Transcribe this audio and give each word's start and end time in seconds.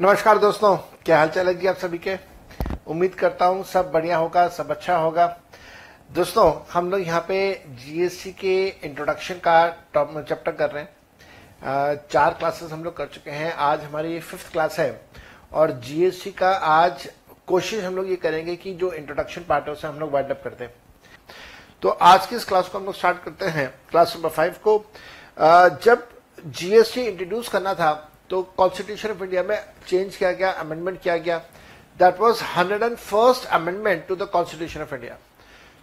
नमस्कार 0.00 0.38
दोस्तों, 0.38 0.76
क्या 1.04 1.16
हाल 1.18 1.28
चाल 1.28 1.46
है 1.46 1.54
जी 1.54 1.66
आप 1.66 1.76
सभी 1.76 1.98
के? 1.98 2.14
उम्मीद 2.86 3.14
करता 3.14 3.46
हूँ 3.46 3.64
सब 3.64 3.90
बढ़िया 3.92 4.16
होगा, 4.16 4.46
सब 4.48 4.70
अच्छा 4.70 4.96
होगा। 4.96 5.26
दोस्तों, 6.14 6.52
हम 6.72 6.90
लोग 6.90 7.00
यहाँ 7.00 7.20
पे 7.28 7.38
जीएसटी 7.78 8.30
के 8.32 8.54
इंट्रोडक्शन 8.84 9.40
का 9.46 9.68
चैप्टर 9.96 10.52
कर 10.52 10.70
रहे 10.70 10.82
हैं। 10.82 12.06
चार 12.10 12.34
क्लासेस 12.34 12.72
हम 12.72 12.84
लोग 12.84 12.96
कर 12.96 13.06
चुके 13.06 13.30
हैं। 13.30 13.52
आज 13.52 13.82
हमारी 13.84 14.18
फिफ्थ 14.20 14.52
क्लास 14.52 14.78
है 14.78 15.00
और 15.52 15.70
जीएसटी 15.80 16.30
का 16.32 16.50
आज 16.50 17.08
कोशिश 17.48 17.84
हम 17.84 17.96
लोग 17.96 18.10
ये 18.10 18.16
करेंगे 18.16 18.56
कि 18.56 18.74
जो 18.74 18.92
इंट्रोडक्शन 18.92 19.44
पार्ट 19.48 19.66
है 19.66 19.72
उसे 19.72 19.88
हम 19.88 19.98
लोग 20.00 20.12
वाइंड 20.12 20.30
अप 20.30 20.40
करते 20.44 20.68
तो 21.82 21.88
आज 21.88 22.26
की 22.26 22.36
इस 22.36 22.44
क्लास 22.44 22.68
को 22.68 22.78
हम 22.78 22.84
लोग 22.84 22.94
स्टार्ट 22.94 23.22
करते 23.24 23.46
हैं? 23.46 23.72
क्लास 23.90 24.14
नंबर 24.16 24.28
फाइव 24.28 24.54
को। 24.64 24.78
जब 25.82 26.08
जीएसटी 26.38 27.02
इंट्रोड्यूस 27.02 27.48
करना 27.48 27.74
था 27.74 28.07
तो 28.30 28.42
कॉन्स्टिट्यूशन 28.56 29.10
ऑफ़ 29.10 29.22
इंडिया 29.24 29.42
में 29.42 29.58
चेंज 29.86 30.16
किया 30.16 30.32
गया 30.32 30.50
अमेंडमेंट 30.52 31.00
किया 31.02 31.16
गया. 31.18 31.38
That 31.98 32.20
was 32.20 32.42
hundred 32.56 32.82
and 32.82 32.96
first 32.96 33.46
amendment 33.46 34.06
to 34.08 34.16
the 34.16 34.28
constitution 34.32 34.82
of 34.82 34.94
India 34.94 35.16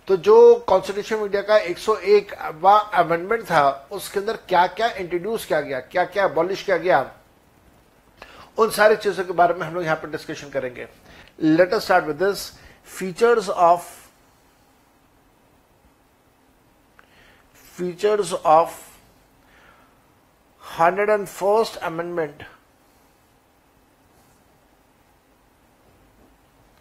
तो 0.07 0.15
जो 0.17 0.55
कॉन्स्टिट्यूशन 0.67 1.15
ऑफ़ 1.15 1.23
इंडिया 1.23 1.41
का 1.41 1.57
101 1.59 2.33
वा 2.61 2.77
अमेंडमेंट 2.77 3.43
था, 3.43 3.87
उसके 3.91 4.19
अंदर 4.19 4.37
क्या 4.49 4.65
क्या 4.69 4.89
इंट्रोड्यूस 4.89 5.45
किया 5.45 5.61
गया 5.61 5.79
क्या 5.81 6.03
क्या 6.05 6.23
अबॉलिश 6.23 6.63
किया 6.63 6.77
गया, 6.77 6.99
उन 8.57 8.69
सारी 8.71 8.95
चीज़ों 8.95 9.23
के 9.25 9.33
बारे 9.33 9.53
में 9.53 9.65
हम 9.67 9.73
लोग 9.73 9.83
यहाँ 9.83 9.95
पर 9.95 10.09
डिस्कशन 10.09 10.49
करेंगे. 10.49 10.87
Let 11.41 11.73
us 11.73 11.83
start 11.83 12.05
with 12.05 12.15
this 12.15 12.51
features 12.89 13.49
of 13.49 13.89
features 17.77 18.33
of 18.33 18.79
hundred 20.65 21.09
and 21.09 21.25
first 21.27 21.77
amendment. 21.83 22.43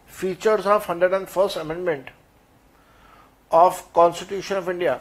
Features 0.09 0.67
of 0.67 0.91
hundred 0.91 1.13
and 1.13 1.25
first 1.27 1.57
amendment 1.57 2.09
of 3.51 3.81
constitution 3.93 4.55
of 4.55 4.69
India 4.69 4.99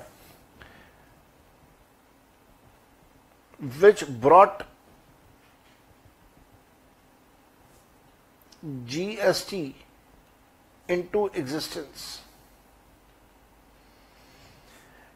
which 3.61 4.05
brought 4.21 4.62
GST 8.65 9.65
into 10.89 11.29
existence 11.37 12.05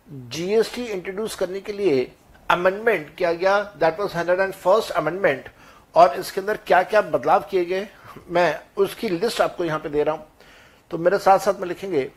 GST 0.09 0.85
introduce 0.87 1.35
करने 1.37 1.61
के 1.61 1.73
लिए 1.73 2.01
amendment 2.51 3.15
किया 3.17 3.33
गया 3.33 3.63
that 3.81 4.01
was 4.01 4.15
hundred 4.17 4.41
and 4.41 4.53
first 4.55 4.91
amendment 4.93 5.49
और 5.95 6.15
इसके 6.17 6.41
अंदर 6.41 6.57
क्या 6.67 6.83
क्या 6.83 7.01
बदलाव 7.03 7.45
किए 7.51 7.65
गए, 7.65 7.89
मैं 8.29 8.61
उसकी 8.77 9.09
लिस्ट 9.09 9.41
आपको 9.41 9.65
यहाँ 9.65 9.79
पे 9.81 9.89
दे 9.89 10.03
रहा 10.03 10.15
हूँ। 10.15 10.27
तो 10.91 10.99
मेरे 10.99 11.19
साथ 11.19 11.39
साथ 11.39 11.61
में 11.61 11.67
लिखेंगे 11.69 12.11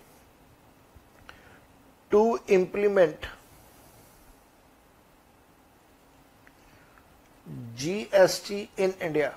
to 2.12 2.40
implement 2.50 3.26
GST 7.78 8.60
in 8.80 8.94
India 9.02 9.34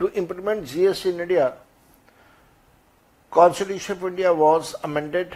to 0.00 0.08
implement 0.08 0.64
GST 0.64 1.08
in 1.10 1.20
India 1.20 1.48
constitution 3.32 3.94
of 3.94 4.04
India 4.06 4.30
was 4.32 4.74
amended 4.84 5.34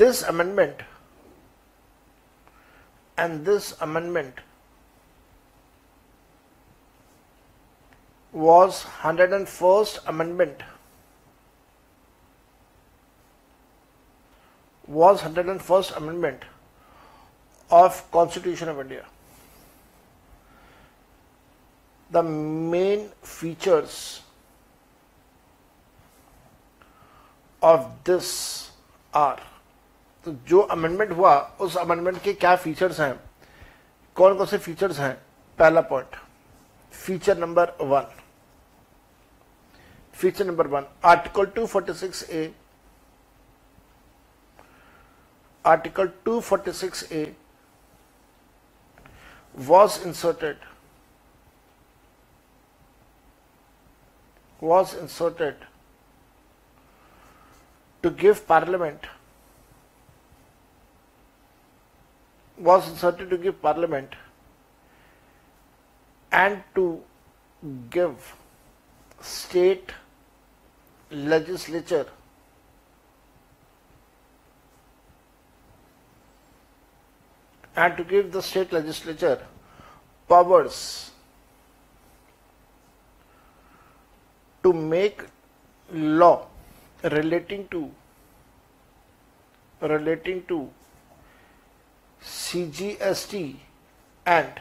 this 0.00 0.22
amendment 0.22 0.82
and 3.16 3.44
this 3.44 3.74
amendment 3.86 4.34
was 8.32 8.84
101st 9.06 9.98
amendment 10.12 10.62
was 14.86 15.20
101st 15.22 15.96
amendment 15.96 16.44
of 17.70 18.00
constitution 18.12 18.68
of 18.68 18.80
india. 18.80 19.04
The 22.10 22.22
main 22.22 23.10
features 23.22 24.22
of 27.60 27.92
this 28.04 28.70
are 29.12 29.38
तो 30.24 30.32
जो 30.48 30.60
amendment 30.60 31.12
हुआ, 31.12 31.36
उस 31.60 31.76
amendment 31.76 32.22
के 32.22 32.32
क्या 32.34 32.54
features 32.56 33.00
हैं? 33.00 33.14
कौन 34.16 34.36
कौन 34.36 34.46
से 34.46 34.58
फीचर्स 34.58 34.98
हैं? 34.98 35.14
पहला 35.58 35.80
point 35.80 36.16
feature 36.92 37.38
number 37.38 37.72
one 37.80 38.06
feature 40.16 40.46
number 40.46 40.66
one 40.66 40.86
article 41.04 41.46
246 41.56 42.22
A 42.30 42.54
article 45.64 46.08
246 46.28 47.12
A 47.12 47.36
was 49.68 49.94
inserted 50.06 50.56
was 54.62 54.94
inserted 54.94 55.64
to 58.04 58.10
give 58.10 58.46
parliament 58.46 59.08
was 62.58 62.88
inserted 62.88 63.30
to 63.30 63.38
give 63.38 63.60
parliament 63.62 64.14
and 66.32 66.62
to 66.74 67.00
give 67.90 68.34
state 69.20 69.92
legislature 71.10 72.06
and 77.76 77.96
to 77.96 78.04
give 78.04 78.32
the 78.32 78.42
state 78.42 78.72
legislature 78.72 79.38
powers 80.28 81.10
to 84.62 84.72
make 84.72 85.22
law 85.92 86.46
relating 87.04 87.66
to 87.68 87.90
relating 89.80 90.44
to 90.48 90.68
CGST 92.22 93.34
and 94.26 94.60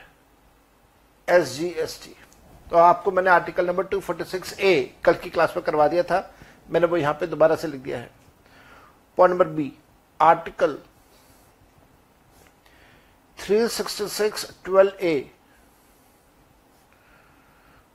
SGST 1.27 2.07
तो 2.69 2.75
आपको 2.75 3.11
मैंने 3.11 3.29
article 3.29 3.67
number 3.67 3.85
246 3.85 4.59
A 4.59 4.95
कल 5.05 5.13
की 5.13 5.29
class 5.29 5.53
में 5.55 5.65
करवा 5.65 5.87
दिया 5.87 6.03
था। 6.03 6.19
मैंने 6.69 6.87
वो 6.87 6.97
यहाँ 6.97 7.13
पे 7.13 7.27
दोबारा 7.27 7.55
से 7.55 7.67
लिख 7.67 7.81
दिया 7.81 7.97
है। 7.97 8.11
Point 9.17 9.31
number 9.33 9.47
B 9.47 9.71
article 10.21 10.77
366 13.37 14.45
12 14.67 14.91
A 15.01 15.31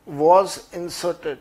was 0.06 0.58
inserted. 0.74 1.36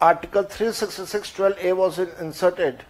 Article 0.00 0.42
366 0.42 1.36
12 1.36 1.58
A 1.58 1.72
was 1.72 2.00
inserted 2.00 2.82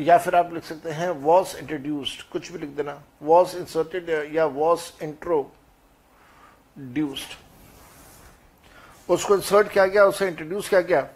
या 0.00 0.18
फिर 0.18 0.34
आप 0.34 0.52
लिख 0.52 0.64
सकते 0.64 0.90
हैं 0.90 1.08
वॉज़ 1.22 1.56
इंट्रोड्यूस्ड 1.56 2.22
कुछ 2.32 2.50
भी 2.52 2.58
लिख 2.58 2.70
देना। 2.76 3.02
वॉज़ 3.22 3.56
इंसर्टेड 3.56 4.08
या 4.34 4.44
वॉज़ 4.46 5.02
इंट्रोड्यूस्ड 5.04 5.50
उसको 9.08 9.34
इंसर्ट 9.34 9.68
किया 9.68 9.86
गया, 9.86 10.04
उसे 10.04 10.28
इंट्रोड्यूस 10.28 10.68
किया 10.68 10.80
गया। 10.80 11.08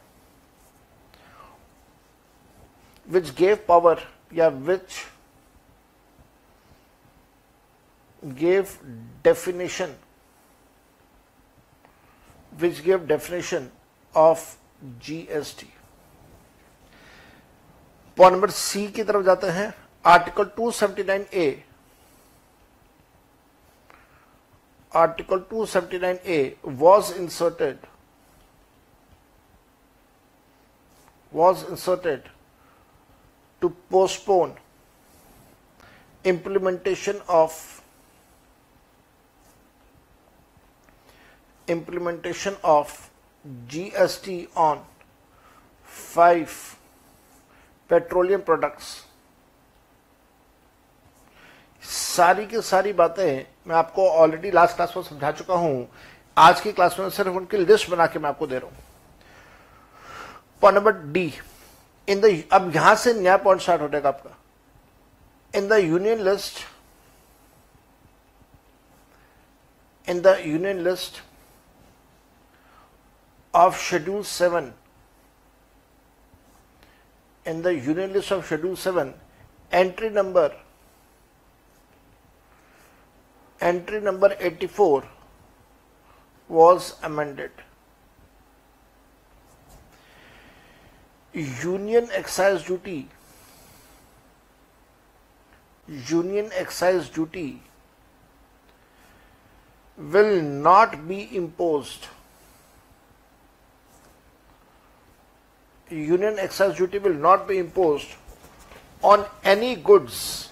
विच 3.09 3.31
गेव 3.37 3.57
पावर 3.69 4.01
या 4.35 4.49
which 4.49 4.91
gave 8.25 8.69
definition 9.25 9.95
which 12.53 12.81
gave 12.81 13.07
definition 13.07 13.69
of 14.15 14.57
GST 14.85 15.74
point 18.19 18.33
number 18.35 18.51
C 18.51 18.87
की 18.97 19.03
तरफ़ 19.05 19.25
जाते 19.25 19.47
हैं, 19.51 19.73
article 20.05 20.51
279 20.59 21.25
A 21.35 21.65
article 24.93 25.45
279 25.53 26.19
A 26.27 26.57
was 26.65 27.15
inserted 27.21 27.87
was 31.33 31.65
inserted 31.71 32.29
to 33.63 33.69
postpone 33.91 34.55
implementation 36.25 37.19
of 37.29 37.57
implementation 41.69 42.55
of 42.65 42.95
GST 43.69 44.37
on 44.57 44.81
5 45.89 46.55
petroleum 47.91 48.41
products. 48.41 48.87
सारी 51.83 52.47
की 52.47 52.61
सारी 52.63 52.93
बातें 52.93 53.45
मैं 53.67 53.77
आपको 53.77 54.09
ऑलरेडी 54.11 54.51
लास्ट 54.51 54.77
क्लास 54.77 54.93
में 54.97 55.03
समझा 55.05 55.31
चुका 55.33 55.55
हूँ। 55.55 55.87
आज 56.37 56.61
की 56.61 56.73
क्लास 56.73 56.99
में 56.99 57.09
सिर्फ़ 57.11 57.31
उनकी 57.31 57.57
लिस्ट 57.57 57.91
बना 57.91 58.07
के 58.07 58.19
मैं 58.19 58.29
आपको 58.29 58.47
दे 58.47 58.59
रहा 58.59 58.67
हूँ। 58.67 58.83
Point 60.63 60.79
number 60.79 60.93
D 61.13 61.33
in 62.09 62.21
the 62.21 62.43
अब 62.53 62.71
यहाँ 62.75 62.95
से 62.95 63.13
नया 63.15 63.37
पॉइंट 63.39 63.61
स्टार्ट 63.61 63.83
हो 63.83 63.89
जाएगा 63.89 64.09
आपका। 64.09 64.37
In 65.55 65.69
the 65.69 65.73
union 65.75 66.21
list 66.25 66.65
in 70.09 70.21
the 70.23 70.37
union 70.47 70.81
list 70.85 71.23
of 73.55 73.79
schedule 73.81 74.23
seven 74.25 74.73
in 77.45 77.63
the 77.63 77.75
Union 77.75 78.13
List 78.13 78.31
of 78.33 78.45
Schedule 78.47 78.77
7, 78.77 79.15
entry 79.73 80.11
number 80.11 80.53
entry 83.61 84.01
number 84.01 84.37
84 84.39 85.05
was 86.49 86.95
amended. 87.03 87.51
Union 91.33 92.09
excise 92.13 92.65
duty 92.65 93.09
union 95.89 96.51
excise 96.55 97.09
duty 97.09 97.61
will 99.97 100.41
not 100.43 101.07
be 101.07 101.37
imposed 101.37 102.09
union 105.91 106.39
excise 106.39 106.77
duty 106.77 106.99
will 106.99 107.15
not 107.15 107.47
be 107.47 107.59
imposed 107.59 108.09
on 109.03 109.25
any 109.45 109.77
goods 109.77 110.49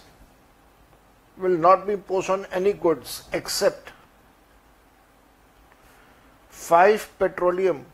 will 1.39 1.57
not 1.59 1.87
be 1.87 1.95
imposed 1.95 2.31
on 2.31 2.47
any 2.53 2.73
goods 2.75 3.25
except 3.33 3.93
5 6.51 7.19
petroleum 7.19 7.85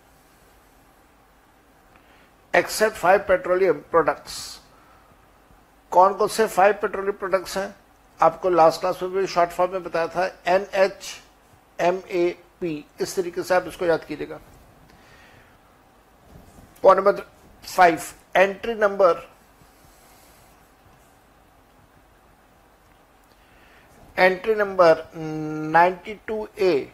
except 2.54 2.96
5 2.96 3.26
petroleum 3.26 3.84
products 3.90 4.58
कौन 5.92 6.14
कौन 6.14 6.28
से 6.28 6.46
five 6.46 6.72
petroleum 6.80 7.14
products 7.16 7.56
हैं 7.56 7.74
आपको 8.20 8.50
last 8.50 8.80
class 8.80 9.02
में 9.02 9.12
भी 9.12 9.26
short 9.26 9.50
form 9.50 9.72
में 9.72 9.82
बताया 9.82 10.08
था 10.08 10.26
N 10.54 10.66
H 10.74 11.14
M 11.78 12.00
A 12.10 12.24
P 12.60 12.72
इस 13.00 13.16
तरीके 13.16 13.42
से 13.42 13.54
आप 13.54 13.66
इसको 13.68 13.86
याद 13.86 14.04
कीजिएगा 14.04 14.40
Point 16.80 17.04
number 17.04 17.24
5 17.62 18.14
entry 18.34 18.74
number. 18.74 19.22
Entry 24.16 24.54
number 24.54 25.06
92A 25.14 26.88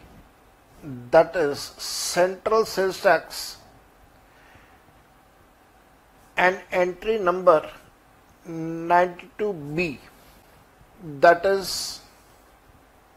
that 1.11 1.35
is 1.35 1.59
central 1.59 2.65
sales 2.65 3.01
tax. 3.01 3.57
And 6.37 6.59
entry 6.71 7.17
number 7.17 7.69
92B 8.47 9.97
that 11.21 11.45
is 11.45 12.01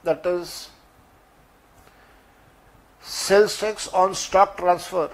that 0.05 0.25
is 0.25 0.69
sales 3.01 3.59
tax 3.59 3.89
on 3.89 4.15
stock 4.15 4.57
transfer. 4.57 5.11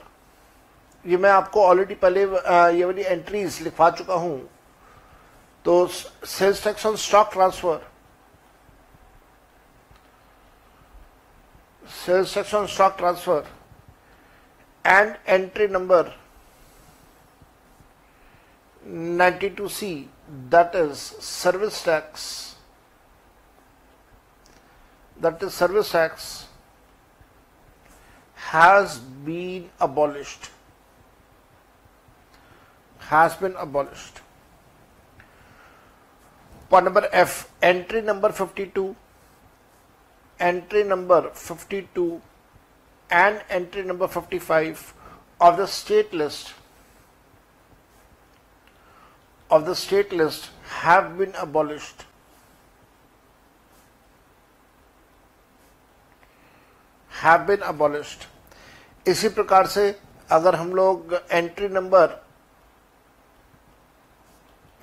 ये 1.04 1.16
मैं 1.16 1.30
आपको 1.30 1.64
ऑलरेडी 1.66 1.94
पहले 2.02 2.20
ये 2.20 2.84
वाली 2.84 3.02
एंट्रीज 3.02 3.60
लिखवा 3.62 3.90
चुका 3.90 4.14
हूँ। 4.14 4.38
तो 5.64 5.86
sales 5.86 6.64
tax 6.64 6.86
on 6.86 6.96
stock 6.96 7.32
transfer 7.32 7.86
sales 12.04 12.34
tax 12.34 12.54
on 12.54 12.66
stock 12.66 12.96
transfer 12.98 13.46
and 14.84 15.16
entry 15.26 15.68
number 15.68 16.12
92 18.82 19.68
C 19.72 19.94
that 20.54 20.74
is 20.76 20.98
service 21.24 21.84
tax 21.84 22.24
that 25.16 25.42
is 25.42 25.50
service 25.50 25.92
tax 25.92 26.26
has 28.38 28.98
been 29.26 29.70
abolished 29.82 30.48
has 33.11 33.35
been 33.35 33.55
abolished 33.55 34.21
point 36.69 36.85
number 36.85 37.07
F 37.11 37.51
entry 37.61 38.01
number 38.01 38.31
52 38.31 38.95
entry 40.39 40.83
number 40.83 41.29
52 41.33 42.21
and 43.11 43.41
entry 43.49 43.83
number 43.83 44.07
55 44.07 44.93
of 45.41 45.57
the 45.57 45.65
state 45.65 46.13
list 46.13 46.53
of 49.49 49.65
the 49.65 49.75
state 49.75 50.11
list 50.13 50.49
have 50.81 51.17
been 51.17 51.33
abolished 51.35 52.05
have 57.21 57.47
been 57.47 57.63
abolished 57.63 58.27
इसी 59.07 59.29
प्रकार 59.35 59.67
से 59.67 59.89
अगर 60.31 60.55
हम 60.55 60.73
लोग 60.75 61.13
entry 61.31 61.67
number 61.69 62.17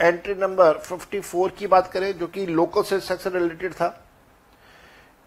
entry 0.01 0.33
number 0.35 0.77
54 0.81 1.49
की 1.57 1.67
बात 1.67 1.91
करें, 1.91 2.17
जो 2.17 2.27
कि 2.27 2.45
लोकल 2.45 2.83
सेल्स 2.83 3.07
टैक्स 3.07 3.27
रिलेटेड 3.27 3.73
था। 3.73 3.87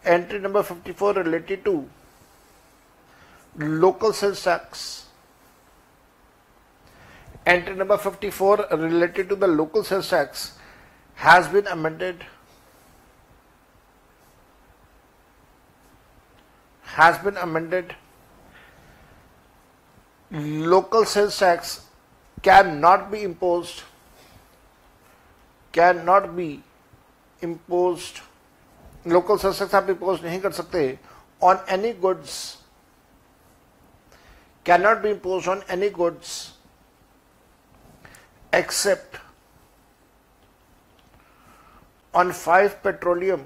Entry 0.05 0.39
number 0.39 0.63
54 0.63 1.17
related 1.17 1.63
to 1.65 1.85
local 3.57 4.13
से 4.13 4.55
entry 7.49 7.75
number 7.75 7.97
54 7.97 8.67
related 8.73 9.29
to 9.29 9.37
the 9.37 9.45
local 9.45 9.83
sales 9.83 10.11
tax 10.11 10.51
has 11.19 11.49
been 11.49 11.65
amended 11.73 12.23
has 16.87 17.23
been 17.25 17.35
amended 17.43 17.93
local 20.67 21.05
sales 21.05 21.41
tax 21.41 21.77
can 22.45 22.77
not 22.79 23.01
be 23.11 23.19
imposed 23.21 23.94
cannot 25.74 26.36
be 26.36 26.50
imposed 27.42 28.28
local 29.08 29.38
sales 29.38 29.60
tax 29.60 29.76
आप 29.76 29.90
impose 29.90 30.24
नहीं 30.24 30.40
कर 30.42 30.52
सकते 30.52 30.80
on 31.42 31.58
any 31.72 31.92
goods 32.02 32.34
cannot 34.66 34.98
be 35.02 35.10
impose 35.10 35.48
on 35.50 35.62
any 35.72 35.90
goods 35.90 36.32
except 38.54 39.18
on 42.14 42.32
5 42.32 42.82
petroleum 42.84 43.46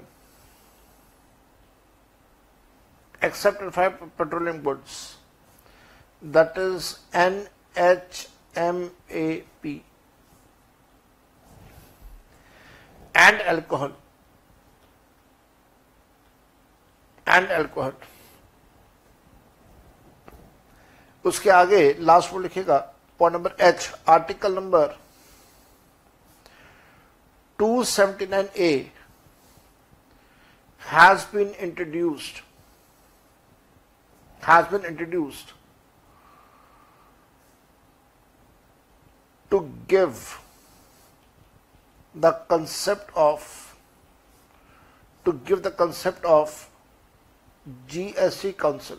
except 3.22 3.62
on 3.62 3.70
5 3.70 4.16
petroleum 4.16 4.62
goods 4.62 5.16
that 6.22 6.56
is 6.56 6.98
NHMAP 7.12 8.34
and 13.29 13.41
alcohol 13.41 13.93
and 17.27 17.49
alcohol 17.51 17.93
उसके 21.25 21.49
आगे 21.51 21.81
last 22.01 22.33
वो 22.33 22.39
लिखेगा 22.39 22.77
point 23.19 23.35
number 23.35 23.55
H 23.61 23.91
article 24.09 24.55
number 24.55 24.97
279 27.59 28.57
A 28.57 28.71
has 30.83 31.25
been 31.33 31.49
introduced 31.61 32.41
has 34.43 34.65
been 34.67 34.85
introduced 34.85 35.53
to 39.51 39.59
give 39.89 40.13
the 42.15 42.31
concept 42.49 43.11
of, 43.15 43.75
to 45.25 45.33
give 45.45 45.63
the 45.63 45.71
concept 45.71 46.25
of 46.25 46.57
GST 47.89 48.51
council 48.51 48.97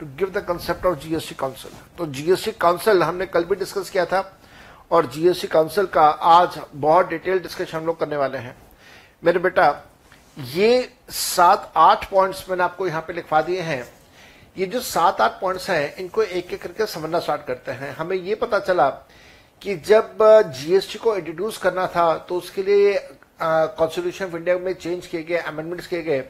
to 0.00 0.06
give 0.18 0.30
the 0.30 0.38
concept 0.46 0.86
of 0.86 0.98
GST 0.98 1.34
council 1.34 1.72
तो 1.98 2.06
GST 2.06 2.52
council 2.60 3.02
हमने 3.02 3.26
कल 3.26 3.44
भी 3.44 3.56
discuss 3.56 3.90
किया 3.90 4.04
था 4.06 4.20
और 4.90 5.06
GST 5.06 5.48
council 5.48 5.86
का 5.86 6.02
आज 6.08 6.60
बहुत 6.74 7.08
डिटेल 7.08 7.38
डिस्कशन 7.38 7.76
हम 7.76 7.86
लोग 7.86 7.98
करने 8.00 8.16
वाले 8.16 8.38
हैं। 8.38 8.56
मेरे 9.22 9.38
बेटा, 9.38 9.68
ये 10.38 10.92
सात 11.10 11.72
आठ 11.76 12.10
पॉइंट्स 12.10 12.48
मैंने 12.50 12.62
आपको 12.62 12.86
यहाँ 12.86 13.02
पे 13.02 13.12
लिखवा 13.12 13.42
दिए 13.42 13.60
हैं। 13.60 13.84
ये 14.58 14.66
जो 14.66 14.80
सात 14.80 15.20
आठ 15.20 15.40
पॉइंट्स 15.40 15.70
हैं, 15.70 15.96
इनको 15.96 16.22
एक 16.22 16.52
एक 16.52 16.62
करके 16.62 16.86
समझना 16.86 17.20
स्टार्ट 17.20 17.46
करते 17.46 17.72
हैं। 17.72 17.94
हमें 17.96 18.16
ये 18.16 18.34
पता 18.34 18.58
चला 18.58 18.88
कि 19.62 19.74
जब 19.76 20.18
जीएसटी 20.56 20.98
को 20.98 21.16
इंट्रोड्यूस 21.16 21.58
करना 21.58 21.86
था 21.86 22.16
तो 22.18 22.36
उसके 22.36 22.62
लिए 22.62 22.92
कॉन्स्टिट्यूशन 23.40 24.24
ऑफ़ 24.24 24.36
इंडिया 24.36 24.58
में 24.58 24.72
चेंज 24.74 25.06
किए 25.06 25.22
गए 25.22 25.36
अमेंडमेंट्स 25.36 25.86
किए 25.86 26.02
गए। 26.02 26.20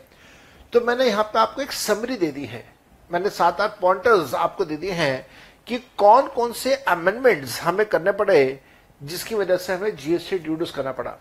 तो 0.72 0.80
मैंने 0.80 1.06
यहाँ 1.06 1.24
पे 1.24 1.38
आपको 1.38 1.62
एक 1.62 1.72
समरी 1.72 2.16
दे 2.16 2.30
दी 2.32 2.44
है। 2.46 2.64
मैंने 3.10 3.30
सात 3.30 3.60
आठ 3.60 3.78
पॉइंटर्स 3.80 4.34
आपको 4.36 4.64
दे 4.64 4.76
दिए 4.76 4.92
हैं 4.92 5.26
कि 5.66 5.78
कौन 5.98 6.26
कौन 6.28 6.52
से 6.52 6.74
अमेंडमेंट्स 6.74 7.60
हमें 7.60 7.86
करने 7.86 8.12
पड़े, 8.12 8.60
जिसकी 9.00 9.34
वजह 9.34 9.56
से 9.56 9.74
हमें 9.74 9.96
जीएसटी 9.96 10.36
इंट्रोड्यूस 10.36 10.70
करना 10.70 10.92
पड़ा। 10.92 11.16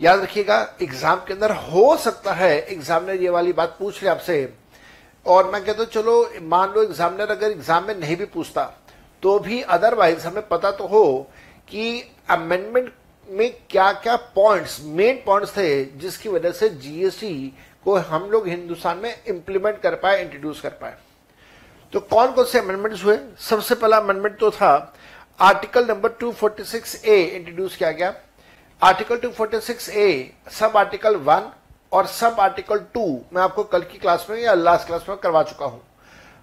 याद 0.00 0.20
रखिएगा 0.20 0.56
एग्ज़ाम 0.82 1.24
के 1.26 1.32
अंदर 1.34 1.52
हो 1.52 1.96
सकता 1.98 2.32
है 2.34 2.50
एग्जामिनर 2.62 3.22
ये 3.22 3.30
वाली 3.30 3.52
बात 3.52 3.76
पूछ 3.78 4.02
ले 4.02 4.08
आपसे। 4.08 4.54
और 5.26 5.50
मैं 5.52 5.64
कहता 5.64 5.78
हूँ, 5.78 5.88
चलो, 5.88 6.30
मान 6.42 6.72
लो 6.72 6.82
एग्जामिनर 6.82 7.30
अगर 7.30 7.50
एग्ज़ाम 7.50 7.86
में 7.86 7.94
नहीं 7.96 8.16
भी 8.16 8.24
पूछता 8.26 8.62
तो 9.22 9.38
भी 9.38 9.60
अदरवाइज़ 9.62 10.26
हमें 10.26 10.46
पता 10.48 10.70
तो 10.70 10.86
हो 10.86 11.30
कि 11.68 12.02
अमेंडमेंट 12.30 12.92
में 13.28 13.50
क्या 13.70 13.92
क्या 13.92 14.16
पॉइंट्स 14.34 14.80
मेन 14.82 15.22
पॉइंट्स 15.26 15.56
थे, 15.56 15.84
जिसकी 15.84 16.28
वजह 16.28 16.52
से 16.52 16.68
जीएसटी 16.68 17.54
को 17.84 17.96
हम 17.96 18.30
लोग 18.30 18.46
हिंदुस्तान 18.48 18.98
में 18.98 19.14
इंप्लीमेंट 19.28 19.80
कर 19.80 19.94
पाए 19.94 20.22
इंट्रोड्यूस 20.22 20.60
कर 20.60 20.70
पाए। 20.70 20.96
तो 21.92 22.00
कौन 22.00 22.32
कौन 22.32 22.44
से 22.44 22.58
अमेंडमेंट्स 22.58 23.04
हुए? 23.04 23.18
सबसे 23.40 23.74
पहला 23.74 23.96
अमेंडमेंट 23.96 24.38
तो 24.38 24.50
था 24.50 24.94
आर्टिकल 25.40 25.86
नंबर 25.86 26.10
246 26.22 27.04
ए 27.04 27.20
इंट्रोड्यूस 27.22 27.76
किया 27.76 27.90
गया। 27.90 28.14
आर्टिकल 28.82 29.16
246 29.18 29.88
ए 29.90 30.32
सब 30.50 30.76
आर्टिकल 30.76 31.16
वन 31.18 31.50
और 31.92 32.06
सब 32.06 32.40
आर्टिकल 32.40 32.78
टू 32.94 33.04
मैं 33.32 33.42
आपको 33.42 33.64
कल 33.64 33.82
की 33.82 33.98
क्लास 33.98 34.26
में 34.30 34.38
या 34.38 34.54
लास्ट 34.54 34.86
क्लास 34.86 35.06
में 35.08 35.16
करवा 35.18 35.42
चुका 35.42 35.66
हूँ। 35.66 35.80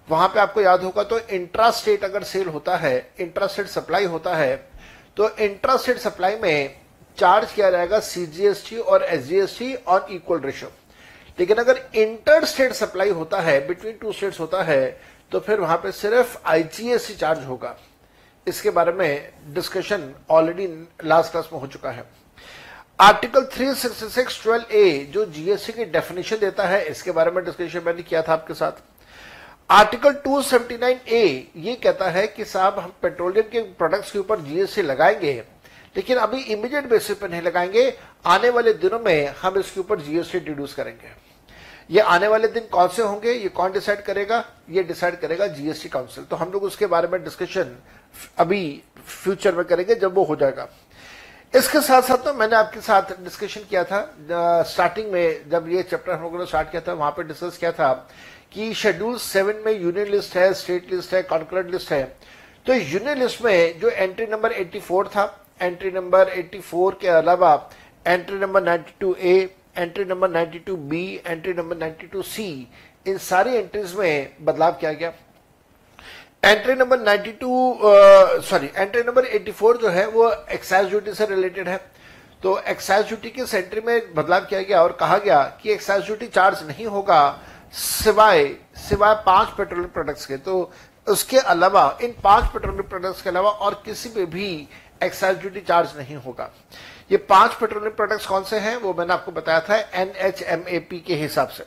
वहाँ 0.07 0.27
पे 0.27 0.39
आपको 0.39 0.61
याद 0.61 0.83
होगा 0.83 1.03
तो 1.03 1.19
इंट्रा 1.19 1.69
स्टेट 1.71 2.03
अगर 2.03 2.23
सेल 2.23 2.47
होता 2.47 2.75
है 2.77 2.95
इंट्रा 3.19 3.47
स्टेट 3.47 3.67
सप्लाई 3.67 4.05
होता 4.05 4.35
है 4.35 4.55
तो 5.17 5.29
इंट्रा 5.37 5.77
स्टेट 5.77 5.97
सप्लाई 5.97 6.35
में 6.35 6.75
चार्ज 7.17 7.51
किया 7.51 7.69
जाएगा 7.71 7.99
सीजीएसटी 7.99 8.77
और 8.77 9.03
एसजीएसटी 9.03 9.73
ऑन 9.87 10.13
इक्वल 10.15 10.39
रेशियो 10.39 10.71
लेकिन 11.39 11.57
अगर 11.57 11.81
इंटर 11.95 12.45
स्टेट 12.45 12.73
सप्लाई 12.73 13.09
होता 13.09 13.39
है 13.41 13.67
बिटवीन 13.67 13.97
टू 13.97 14.11
स्टेट्स 14.11 14.39
होता 14.39 14.63
है 14.63 15.01
तो 15.31 15.39
फिर 15.39 15.59
वहाँ 15.59 15.77
पे 15.77 15.91
सिर्फ़ 15.91 16.37
आईजीएसटी 16.45 17.13
चार्ज 17.15 17.45
होगा। 17.45 17.75
इसके 18.47 18.69
बारे 18.69 18.91
में 18.91 19.31
डिस्कशन 19.53 20.13
ऑलरेडी 20.29 20.67
लास्ट 21.03 21.31
क्लास 21.31 21.49
में 21.53 21.59
हो 21.59 21.67
चुका 21.67 21.91
है। 21.91 22.03
आर्टिकल 22.99 23.45
366 23.45 24.37
12 24.43 24.71
ए 24.71 25.05
जो 25.13 25.25
जीएसटी 25.25 25.73
की 25.73 25.85
डेफिनेशन 25.85 26.37
देता 26.37 26.67
है, 26.67 26.85
इसके 26.85 27.11
बारे 27.11 27.31
में 27.31 27.43
डिस्कशन 27.45 27.81
मैंने 27.85 28.03
किया 28.03 28.21
था 28.21 28.33
आपके 28.33 28.53
साथ। 28.53 28.71
आर्टिकल 29.69 30.13
279 30.25 30.97
ए 31.07 31.51
ये 31.57 31.73
कहता 31.75 32.09
है 32.09 32.25
कि 32.27 32.45
साहब, 32.45 32.77
हम 32.79 32.93
पेट्रोलियम 33.01 33.47
के 33.51 33.61
प्रोडक्ट्स 33.73 34.11
के 34.11 34.19
ऊपर 34.19 34.39
जीएसटी 34.41 34.81
लगाएँगे, 34.81 35.33
लेकिन 35.95 36.17
अभी 36.17 36.41
इमीडिएट 36.43 36.89
बेसिस 36.89 37.17
पर 37.17 37.29
नहीं 37.29 37.41
लगाएँगे। 37.41 37.93
आने 38.25 38.49
वाले 38.49 38.73
दिनों 38.75 38.99
में 38.99 39.33
हम 39.41 39.57
इसके 39.59 39.79
ऊपर 39.79 40.01
जीएसटी 40.01 40.37
इंट्रोड्यूस 40.37 40.73
करेंगे। 40.73 41.11
ये 41.89 42.01
आने 42.01 42.27
वाले 42.27 42.47
दिन 42.47 42.67
कौन 42.71 42.87
से 42.87 43.01
होंगे, 43.01 43.31
ये 43.31 43.49
कौन 43.49 43.71
डिसाइड 43.71 44.01
करेगा? 44.03 44.43
ये 44.69 44.83
डिसाइड 44.83 45.19
करेगा 45.19 45.47
जीएसटी 45.47 45.89
काउंसिल 45.89 46.23
तो 46.23 46.35
हम 46.35 46.51
लोग 46.51 46.63
उसके 46.63 46.85
बारे 46.85 47.07
में 47.07 47.23
डिस्कशन 47.23 47.75
अभी 48.37 48.81
फ्यूचर 49.07 49.55
में 49.55 49.65
करेंगे, 49.65 49.95
जब 49.95 50.15
वो 50.15 50.23
हो 50.23 50.35
जाएगा। 50.35 50.67
इसके 51.53 51.79
साथ 51.81 52.01
साथ 52.01 52.17
तो 52.17 52.33
मैंने 52.33 52.55
आपके 52.55 52.81
साथ 52.81 53.11
डिस्कशन 53.23 53.61
किया 53.69 53.83
था। 53.83 54.63
स्टार्टिंग 54.63 55.11
में 55.11 55.49
जब 55.49 55.69
ये 55.69 55.83
चैप्टर 55.83 56.11
हम 56.11 56.23
लोगों 56.23 56.39
ने 56.39 56.45
स्टार्ट 56.45 56.71
किया 56.71 56.81
था, 56.87 56.93
वहाँ 56.93 57.11
पर 57.11 57.23
डिस्कस 57.23 57.57
किया 57.57 57.71
था। 57.71 58.07
कि 58.55 58.73
शेड्यूल 58.73 59.17
सेवन 59.17 59.61
में 59.65 59.71
यूनियन 59.73 60.07
लिस्ट 60.07 60.35
है 60.37 60.53
स्टेट 60.53 60.91
लिस्ट 60.93 61.13
है 61.13 61.21
कॉन्करेंट 61.23 61.71
लिस्ट 61.71 61.91
है। 61.91 62.03
तो 62.65 62.73
यूनियन 62.73 63.17
लिस्ट 63.19 63.41
में 63.41 63.79
जो 63.79 63.89
एंट्री 63.89 64.25
नंबर 64.25 64.53
84 64.53 65.07
था 65.07 65.25
एंट्री 65.61 65.91
नंबर 65.91 66.29
84 66.31 66.91
के 67.01 67.07
अलावा 67.07 67.53
entry 68.05 68.37
number 68.37 68.63
92 68.63 69.15
A 69.17 69.35
entry 69.77 70.05
number 70.05 70.29
92 70.31 70.75
B 70.89 71.03
entry 71.25 71.53
number 71.53 71.77
92 71.77 72.23
C 72.25 72.47
इन 73.07 73.17
सारी 73.19 73.55
एंट्रीज 73.55 73.93
में 73.95 74.35
बदलाव 74.41 74.71
किया 74.81 74.91
गया। 74.93 75.13
Entry 76.43 76.73
number 76.75 76.99
92 76.99 78.41
sorry 78.45 78.69
entry 78.75 79.01
number 79.03 79.25
84 79.27 79.77
जो 79.81 79.89
है, 79.89 80.05
वो 80.07 80.31
एक्साइज 80.51 80.89
ड्यूटी 80.89 81.13
से 81.13 81.25
रिलेटेड 81.25 81.69
है। 81.69 81.77
तो 82.43 82.57
एक्साइज 82.67 83.07
ड्यूटी 83.07 83.29
के 83.29 83.57
एंट्री 83.57 83.81
में 83.81 84.13
बदलाव 84.15 84.45
किया 84.45 84.61
गया 84.61 84.81
और 84.83 84.91
कहा 84.99 85.17
गया 85.17 85.41
कि 85.61 85.71
एक्साइज 85.73 86.05
ड्यूटी 86.05 86.27
चार्ज 86.27 86.63
नहीं 86.67 86.85
होगा 86.85 87.19
सिवाय 87.73 88.45
सिवाय 88.79 89.13
पाँच 89.25 89.49
पेट्रोलियम 89.57 89.89
प्रोडक्ट्स 89.89 90.25
के 90.25 90.37
तो 90.37 90.71
उसके 91.07 91.37
अलावा, 91.37 91.97
इन 92.01 92.13
पाँच 92.23 92.45
पेट्रोलियम 92.53 92.87
प्रोडक्ट्स 92.89 93.21
के 93.21 93.29
अलावा 93.29 93.49
और 93.49 93.81
किसी 93.85 94.09
पे 94.09 94.25
भी 94.25 94.67
एक्साइज 95.03 95.37
ड्यूटी 95.37 95.61
चार्ज 95.61 95.97
नहीं 95.97 96.15
होगा। 96.15 96.49
ये 97.11 97.17
पाँच 97.19 97.53
पेट्रोलियम 97.53 97.93
प्रोडक्ट्स 97.95 98.25
कौन 98.25 98.43
से 98.43 98.59
हैं, 98.59 98.75
वो 98.77 98.93
मैंने 98.93 99.13
आपको 99.13 99.31
बताया 99.31 99.59
था 99.59 99.75
एनएचएमएपी 99.75 100.99
के 100.99 101.15
हिसाब 101.15 101.47
से। 101.49 101.65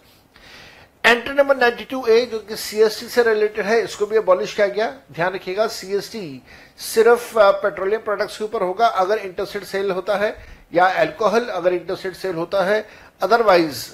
एंट्री 1.04 1.34
नंबर 1.34 1.56
92 1.56 2.08
ए 2.08 2.24
जो 2.26 2.38
कि 2.38 2.56
सीएसटी 2.56 3.08
से 3.08 3.22
रिलेटेड 3.22 3.66
है, 3.66 3.80
इसको 3.84 4.06
भी 4.06 4.16
अबॉलिश 4.16 4.54
किया 4.54 4.66
गया। 4.66 4.92
ध्यान 5.12 5.34
रखिएगा 5.34 5.66
सीएसटी 5.68 6.42
सिर्फ़ 6.84 7.32
पेट्रोलियम 7.36 8.00
प्रोडक्ट्स 8.00 8.38
के 8.38 8.44
ऊपर 8.44 8.62
होगा, 8.62 8.86
अगर 8.86 9.18
इंटरस्टेट 9.18 9.64
सेल 9.64 9.90
होता 9.90 10.16
है 10.16 10.36
या 10.72 10.86
अल्कोहल 11.00 11.48
अगर 11.48 11.72
इंटरस्टेट 11.72 12.14
सेल 12.14 12.34
होता 12.34 12.64
है 12.64 12.84
अदरवाइज़ 13.22 13.84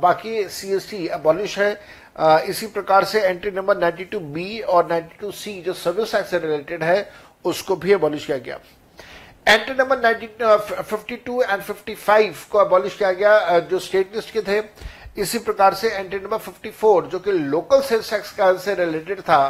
बाकी 0.00 0.48
सीएसटी 0.48 1.06
अबॉलिश 1.08 1.58
है। 1.58 1.80
आ, 2.18 2.38
इसी 2.40 2.66
प्रकार 2.66 3.04
से 3.04 3.20
एंट्री 3.20 3.50
नंबर 3.50 3.78
92 3.78 4.18
बी 4.32 4.60
और 4.60 4.86
92 4.86 5.30
सी 5.34 5.60
जो 5.62 5.72
सर्विस 5.72 6.12
टैक्स 6.12 6.30
से 6.30 6.38
रिलेटेड 6.38 6.82
है 6.82 7.10
उसको 7.44 7.76
भी 7.76 7.92
अबॉलिश 7.92 8.26
किया 8.26 8.38
गया। 8.38 8.58
Entry 9.46 9.74
number 9.74 10.82
fifty 10.82 11.16
two 11.16 11.40
and 11.42 11.62
55 11.62 12.44
को 12.50 12.58
अबॉलिश 12.58 12.96
किया 12.96 13.12
गया 13.12 13.58
जो 13.60 13.78
स्टेट 13.78 14.14
लिस्ट 14.14 14.32
के 14.32 14.42
थे। 14.42 14.62
इसी 15.18 15.38
प्रकार 15.38 15.74
से 15.74 15.90
एंट्री 15.90 16.18
नंबर 16.18 16.38
54 16.38 17.06
जो 17.06 17.18
कि 17.18 17.32
लोकल 17.32 17.80
सेल्स 17.82 18.10
टैक्स 18.10 18.64
से 18.64 18.74
रिलेटेड 18.74 19.20
था 19.20 19.40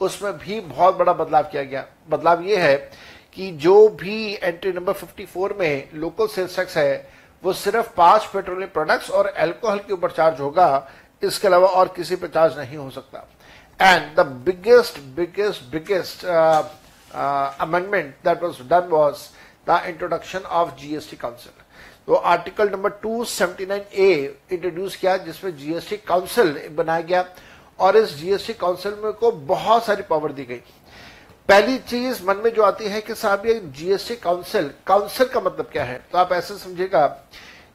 उसमें 0.00 0.32
भी 0.38 0.60
बहुत 0.60 0.96
बड़ा 0.96 1.12
बदलाव 1.12 1.42
किया 1.42 1.62
गया। 1.62 1.84
बदलाव 2.10 2.42
यह 2.42 2.62
है 2.62 2.90
कि 3.36 3.50
जो 3.52 3.88
भी 4.00 4.32
एंट्री 4.34 4.72
नंबर 4.72 4.92
54 4.94 5.58
में 5.58 5.88
लोकल 5.94 6.26
सेल्स 6.28 6.56
टैक्स 6.56 6.76
है, 6.76 7.10
वो 7.42 7.52
सिर्फ़ 7.54 7.92
पाँच 7.96 8.24
पेट्रोलियम 8.32 8.70
प्रोडक्ट्स 8.70 9.10
और 9.10 9.32
एल्कोहल 9.36 9.78
के 9.78 9.92
ऊपर 9.92 10.10
चार्ज 10.10 10.40
होगा। 10.40 10.88
इसके 11.22 11.48
अलावा 11.48 11.68
और 11.68 11.88
किसी 11.96 12.16
पर 12.16 12.28
चार्ज 12.28 12.58
नहीं 12.58 12.76
हो 12.76 12.90
सकता। 12.90 13.26
And 13.80 14.14
the 14.16 14.26
biggest 14.46 14.98
biggest 15.16 15.70
biggest 15.72 16.24
amendment 16.24 18.14
that 18.24 18.42
was 18.42 18.60
done 18.70 18.88
was 18.90 19.28
the 19.68 19.82
introduction 19.88 20.38
of 20.40 20.74
GST 20.80 21.16
council 21.16 21.52
तो 22.06 22.14
आर्टिकल 22.14 22.68
नंबर 22.70 22.90
279 23.04 23.80
ए 23.94 24.36
इंट्रोड्यूस 24.52 24.96
किया, 24.96 25.16
जिसमें 25.16 25.56
जीएसटी 25.56 25.96
काउंसिल 25.98 26.68
बनाया 26.76 27.00
गया 27.00 27.24
और 27.78 27.96
इस 27.96 28.14
जीएसटी 28.16 28.52
काउंसिल 28.54 28.94
में 29.02 29.12
को 29.12 29.30
बहुत 29.32 29.84
सारी 29.84 30.02
पावर 30.02 30.32
दी 30.32 30.44
गई। 30.44 30.60
पहली 31.50 31.76
चीज़ 31.78 32.22
मन 32.24 32.36
में 32.36 32.52
जो 32.54 32.62
आती 32.62 32.84
है 32.84 33.00
कि 33.00 33.14
साहब, 33.14 33.46
ये 33.46 33.54
जीएसटी 33.76 34.16
काउंसिल 34.16 34.70
काउंसिल 34.86 35.26
का 35.26 35.40
मतलब 35.40 35.68
क्या 35.72 35.84
है? 35.84 36.00
तो 36.12 36.18
आप 36.18 36.32
ऐसे 36.32 36.54
समझेगा 36.54 37.06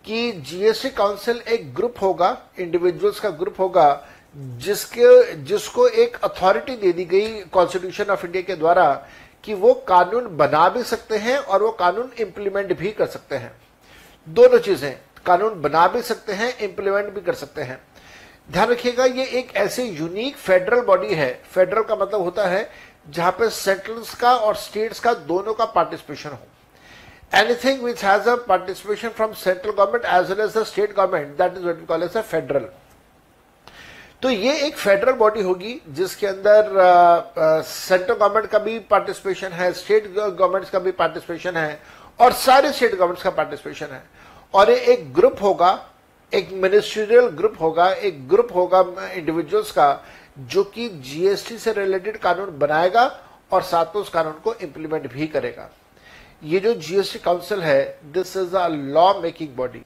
कि 0.05 0.31
जीएसटी 0.31 0.89
काउंसिल 0.89 1.41
एक 1.47 1.73
ग्रुप 1.75 1.95
होगा 2.01 2.29
इंडिविजुअल्स 2.59 3.19
का 3.19 3.29
ग्रुप 3.29 3.59
होगा, 3.59 4.07
जिसके, 4.35 5.33
जिसको 5.35 5.87
एक 5.87 6.15
अथॉरिटी 6.23 6.75
दे 6.75 6.91
दी 6.93 7.05
गई 7.05 7.41
कॉन्स्टिट्यूशन 7.51 8.11
ऑफ़ 8.11 8.25
इंडिया 8.25 8.43
के 8.43 8.55
द्वारा 8.55 8.85
कि 9.43 9.53
वो 9.53 9.73
कानून 9.87 10.35
बना 10.37 10.67
भी 10.69 10.83
सकते 10.83 11.17
हैं 11.17 11.37
और 11.37 11.63
वो 11.63 11.71
कानून 11.71 12.11
इंप्लीमेंट 12.19 12.77
भी 12.77 12.91
कर 12.91 13.07
सकते 13.07 13.35
हैं। 13.35 13.51
दोनों 14.27 14.59
चीज़ें, 14.59 14.97
कानून 15.25 15.61
बना 15.61 15.87
भी 15.87 16.01
सकते 16.01 16.33
हैं 16.33 16.57
इंप्लीमेंट 16.59 17.13
भी 17.13 17.21
कर 17.21 17.33
सकते 17.33 17.61
हैं। 17.61 17.79
ध्यान 18.49 18.69
रखिएगा, 18.69 19.05
ये 19.05 19.25
एक 19.29 19.55
ऐसे 19.57 19.83
यूनिक 19.83 20.35
फेडरल 20.37 20.81
बॉडी 20.85 21.13
है। 21.15 21.31
फेडरल 21.53 21.83
का 21.83 21.95
मतलब 21.95 22.21
होता 22.21 22.47
है 22.47 22.69
जहाँ 23.07 23.31
पे 23.31 23.49
सेंट्रल्स 23.51 24.13
का 24.15 24.33
और 24.35 24.55
स्टेट्स 24.55 24.99
का 24.99 25.13
दोनों 25.13 25.53
का 25.53 25.65
पार्टिसिपेशन 25.67 26.29
हो। 26.29 26.39
Anything 27.33 27.83
which 27.83 28.03
has 28.03 28.29
participation 28.47 29.09
from 29.09 29.33
central 29.33 29.71
government 29.71 30.05
as 30.05 30.31
well 30.31 30.47
as 30.47 30.57
state 30.59 30.95
government 30.95 31.37
that 31.37 31.53
is 31.53 31.63
what 31.63 31.85
call 31.87 32.03
as 32.03 32.17
a 32.17 32.21
federal 32.23 32.67
तो 34.23 34.29
ये 34.29 34.55
एक 34.67 34.77
फेडरल 34.77 35.13
बॉडी 35.13 35.41
होगी, 35.41 35.81
जिसके 35.89 36.27
अंदर 36.27 37.63
सेंट्रल 37.63 38.15
गवर्नमेंट 38.15 38.49
का 38.49 38.59
भी 38.59 38.77
पार्टिसिपेशन 38.81 39.51
है 39.53 39.71
स्टेट 39.73 40.07
गवर्नमेंट 40.13 40.69
का 40.69 40.79
भी 40.79 40.91
पार्टिसिपेशन 40.93 41.57
है, 41.57 41.79
और 42.19 42.31
सारे 42.33 42.71
स्टेट 42.71 42.93
गवर्नमेंट्स 42.93 43.23
का 43.23 43.29
पार्टिसिपेशन 43.31 43.85
है। 43.87 44.01
और 44.53 44.69
ये 44.69 44.77
एक 44.93 45.13
ग्रुप 45.13 45.41
होगा 45.41 45.71
एक 46.31 46.49
मिनिस्ट्रियल 46.53 47.27
ग्रुप 47.29 47.55
होगा, 47.61 47.89
एक 47.89 48.27
ग्रुप 48.29 48.49
होगा 48.55 48.79
इंडिविजुअल्स 49.07 49.71
का, 49.71 50.03
जो 50.39 50.63
कि 50.65 50.87
जीएसटी 50.89 51.57
से 51.57 51.73
रिलेटेड 51.73 52.17
कानून 52.17 52.57
बनाएगा 52.59 53.05
और 53.51 53.61
साथ 53.63 53.95
में 53.95 54.01
उस 54.01 54.09
कानून 54.09 54.33
को 54.43 54.53
इंप्लीमेंट 54.53 55.11
भी 55.13 55.27
करेगा। 55.27 55.69
ये 56.43 56.59
जो 56.59 56.73
जीएसटी 56.75 57.19
काउंसिल 57.19 57.61
है 57.61 57.83
this 58.13 58.35
is 58.37 58.55
a 58.55 58.67
law 58.67 59.13
making 59.21 59.55
body 59.55 59.81